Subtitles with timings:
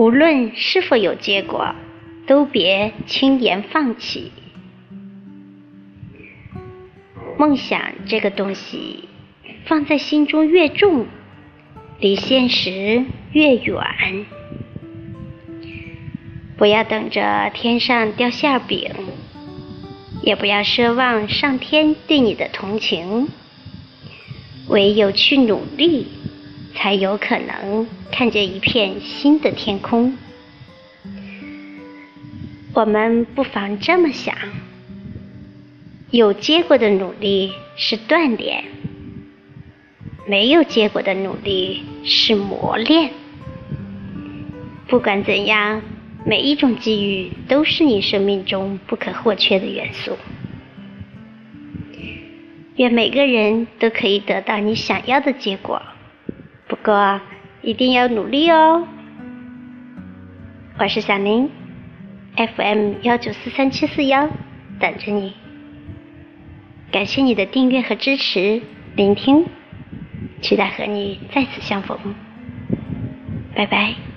[0.00, 1.74] 无论是否有结果，
[2.26, 4.32] 都别轻言放弃。
[7.36, 9.10] 梦想这个东西，
[9.66, 11.04] 放在心中越重，
[11.98, 14.24] 离现实越远。
[16.56, 18.90] 不要等着天上掉馅饼，
[20.22, 23.28] 也不要奢望上天对你的同情。
[24.66, 26.06] 唯有去努力，
[26.74, 30.16] 才有可能看见一片新的天空。
[32.72, 34.34] 我们不妨这么想：
[36.10, 38.64] 有结果的努力是锻炼，
[40.26, 43.10] 没有结果的努力是磨练。
[44.86, 45.82] 不管怎样，
[46.24, 50.16] 每一种机遇都是你生命中不可或缺的元素。
[52.76, 55.82] 愿每个人都可以得到你想要的结果，
[56.70, 57.20] 不过
[57.62, 58.86] 一定要努力哦。
[60.78, 61.50] 我是小宁
[62.36, 64.30] ，FM 幺九四三七四幺，
[64.78, 65.34] 等着你。
[66.92, 68.62] 感谢你的订阅和支持，
[68.94, 69.46] 聆听，
[70.40, 71.98] 期待和你再次相逢。
[73.56, 74.09] 拜拜。